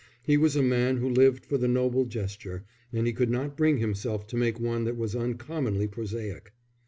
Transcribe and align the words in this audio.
He 0.23 0.35
was 0.35 0.55
a 0.55 0.63
man 0.63 0.97
who 0.97 1.07
lived 1.07 1.45
for 1.45 1.59
the 1.59 1.67
noble 1.67 2.05
gesture, 2.05 2.63
and 2.91 3.05
he 3.05 3.13
could 3.13 3.29
not 3.29 3.55
bring 3.55 3.77
himself 3.77 4.25
to 4.29 4.35
make 4.35 4.59
one 4.59 4.83
that 4.85 4.97
was 4.97 5.15
uncommonly 5.15 5.85
prosaic. 5.87 6.53